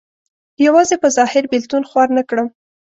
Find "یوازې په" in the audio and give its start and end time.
0.65-1.07